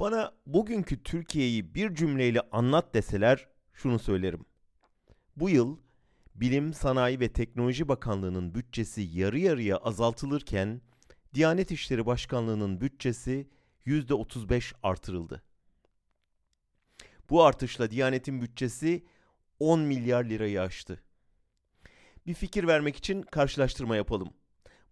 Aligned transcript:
Bana 0.00 0.32
bugünkü 0.46 1.02
Türkiye'yi 1.02 1.74
bir 1.74 1.94
cümleyle 1.94 2.40
anlat 2.52 2.94
deseler 2.94 3.48
şunu 3.72 3.98
söylerim. 3.98 4.44
Bu 5.36 5.50
yıl 5.50 5.78
Bilim, 6.34 6.74
Sanayi 6.74 7.20
ve 7.20 7.32
Teknoloji 7.32 7.88
Bakanlığı'nın 7.88 8.54
bütçesi 8.54 9.00
yarı 9.00 9.38
yarıya 9.38 9.76
azaltılırken 9.76 10.80
Diyanet 11.34 11.70
İşleri 11.70 12.06
Başkanlığı'nın 12.06 12.80
bütçesi 12.80 13.48
%35 13.86 14.74
artırıldı. 14.82 15.42
Bu 17.30 17.44
artışla 17.44 17.90
Diyanet'in 17.90 18.42
bütçesi 18.42 19.04
10 19.58 19.80
milyar 19.80 20.24
lirayı 20.24 20.62
aştı. 20.62 21.02
Bir 22.26 22.34
fikir 22.34 22.66
vermek 22.66 22.96
için 22.96 23.22
karşılaştırma 23.22 23.96
yapalım. 23.96 24.28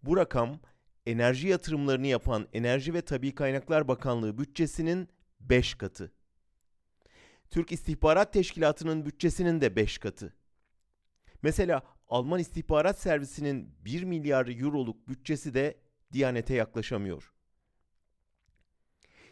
Bu 0.02 0.16
rakam 0.16 0.60
enerji 1.08 1.48
yatırımlarını 1.48 2.06
yapan 2.06 2.48
Enerji 2.52 2.94
ve 2.94 3.02
Tabi 3.02 3.34
Kaynaklar 3.34 3.88
Bakanlığı 3.88 4.38
bütçesinin 4.38 5.08
5 5.40 5.74
katı. 5.74 6.12
Türk 7.50 7.72
İstihbarat 7.72 8.32
Teşkilatı'nın 8.32 9.06
bütçesinin 9.06 9.60
de 9.60 9.76
5 9.76 9.98
katı. 9.98 10.34
Mesela 11.42 11.82
Alman 12.08 12.40
İstihbarat 12.40 12.98
Servisi'nin 12.98 13.74
1 13.84 14.02
milyar 14.02 14.60
euroluk 14.60 15.08
bütçesi 15.08 15.54
de 15.54 15.76
Diyanet'e 16.12 16.54
yaklaşamıyor. 16.54 17.32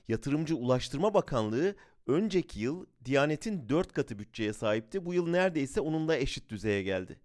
Yatırımcı 0.08 0.56
Ulaştırma 0.56 1.14
Bakanlığı 1.14 1.76
önceki 2.06 2.60
yıl 2.60 2.86
Diyanet'in 3.04 3.68
4 3.68 3.92
katı 3.92 4.18
bütçeye 4.18 4.52
sahipti. 4.52 5.04
Bu 5.04 5.14
yıl 5.14 5.28
neredeyse 5.28 5.80
onunla 5.80 6.16
eşit 6.16 6.48
düzeye 6.48 6.82
geldi. 6.82 7.20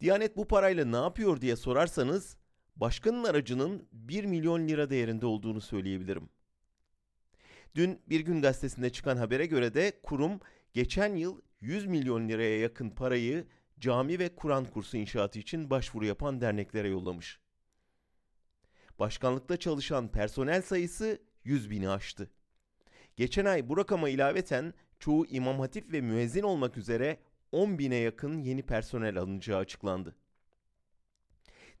Diyanet 0.00 0.36
bu 0.36 0.48
parayla 0.48 0.84
ne 0.84 0.96
yapıyor 0.96 1.40
diye 1.40 1.56
sorarsanız 1.56 2.36
başkanın 2.76 3.24
aracının 3.24 3.88
1 3.92 4.24
milyon 4.24 4.68
lira 4.68 4.90
değerinde 4.90 5.26
olduğunu 5.26 5.60
söyleyebilirim. 5.60 6.28
Dün 7.74 8.00
Bir 8.06 8.20
Gün 8.20 8.42
Gazetesi'nde 8.42 8.90
çıkan 8.90 9.16
habere 9.16 9.46
göre 9.46 9.74
de 9.74 10.00
kurum 10.02 10.40
geçen 10.72 11.16
yıl 11.16 11.40
100 11.60 11.86
milyon 11.86 12.28
liraya 12.28 12.58
yakın 12.58 12.90
parayı 12.90 13.46
cami 13.80 14.18
ve 14.18 14.36
Kur'an 14.36 14.64
kursu 14.64 14.96
inşaatı 14.96 15.38
için 15.38 15.70
başvuru 15.70 16.06
yapan 16.06 16.40
derneklere 16.40 16.88
yollamış. 16.88 17.40
Başkanlıkta 18.98 19.56
çalışan 19.56 20.08
personel 20.08 20.62
sayısı 20.62 21.22
100 21.44 21.70
bini 21.70 21.88
aştı. 21.88 22.30
Geçen 23.16 23.44
ay 23.44 23.68
bu 23.68 23.76
rakama 23.76 24.08
ilaveten 24.08 24.74
çoğu 24.98 25.26
imam 25.26 25.60
hatip 25.60 25.92
ve 25.92 26.00
müezzin 26.00 26.42
olmak 26.42 26.76
üzere 26.76 27.18
10 27.52 27.78
bine 27.78 27.96
yakın 27.96 28.38
yeni 28.38 28.62
personel 28.62 29.18
alınacağı 29.18 29.58
açıklandı. 29.58 30.16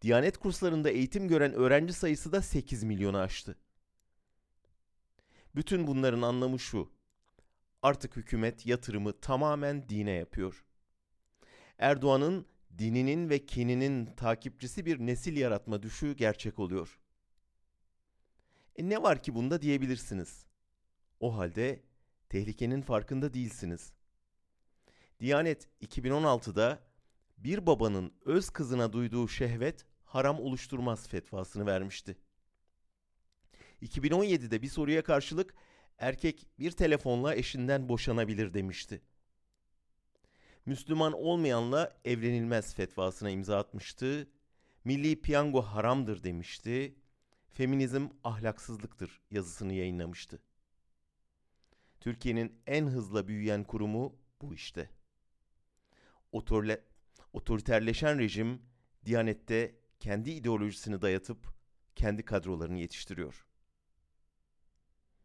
Diyanet 0.02 0.38
kurslarında 0.38 0.90
eğitim 0.90 1.28
gören 1.28 1.52
öğrenci 1.52 1.92
sayısı 1.92 2.32
da 2.32 2.42
8 2.42 2.82
milyonu 2.82 3.18
aştı. 3.18 3.58
Bütün 5.54 5.86
bunların 5.86 6.22
anlamı 6.22 6.58
şu. 6.58 6.92
Artık 7.82 8.16
hükümet 8.16 8.66
yatırımı 8.66 9.20
tamamen 9.20 9.88
dine 9.88 10.10
yapıyor. 10.10 10.64
Erdoğan'ın 11.78 12.46
dininin 12.78 13.30
ve 13.30 13.46
kininin 13.46 14.06
takipçisi 14.06 14.86
bir 14.86 14.98
nesil 14.98 15.36
yaratma 15.36 15.82
düşü 15.82 16.16
gerçek 16.16 16.58
oluyor. 16.58 16.98
E 18.76 18.88
ne 18.88 19.02
var 19.02 19.22
ki 19.22 19.34
bunda 19.34 19.62
diyebilirsiniz. 19.62 20.46
O 21.20 21.36
halde 21.36 21.82
tehlikenin 22.28 22.82
farkında 22.82 23.34
değilsiniz. 23.34 23.92
Diyanet 25.20 25.68
2016'da 25.82 26.78
bir 27.38 27.66
babanın 27.66 28.12
öz 28.24 28.50
kızına 28.50 28.92
duyduğu 28.92 29.28
şehvet 29.28 29.86
haram 30.04 30.40
oluşturmaz 30.40 31.08
fetvasını 31.08 31.66
vermişti. 31.66 32.16
2017'de 33.82 34.62
bir 34.62 34.68
soruya 34.68 35.04
karşılık 35.04 35.54
erkek 35.98 36.46
bir 36.58 36.70
telefonla 36.70 37.34
eşinden 37.34 37.88
boşanabilir 37.88 38.54
demişti. 38.54 39.02
Müslüman 40.66 41.12
olmayanla 41.12 41.96
evlenilmez 42.04 42.74
fetvasına 42.74 43.30
imza 43.30 43.58
atmıştı. 43.58 44.28
Milli 44.84 45.20
piyango 45.20 45.62
haramdır 45.62 46.22
demişti. 46.22 46.94
Feminizm 47.48 48.08
ahlaksızlıktır 48.24 49.20
yazısını 49.30 49.72
yayınlamıştı. 49.72 50.42
Türkiye'nin 52.00 52.62
en 52.66 52.86
hızla 52.86 53.28
büyüyen 53.28 53.64
kurumu 53.64 54.16
bu 54.42 54.54
işte. 54.54 54.90
Otorle, 56.32 56.84
otoriterleşen 57.36 58.18
rejim 58.18 58.62
Diyanet'te 59.06 59.74
kendi 60.00 60.30
ideolojisini 60.30 61.02
dayatıp 61.02 61.38
kendi 61.96 62.22
kadrolarını 62.24 62.78
yetiştiriyor. 62.78 63.46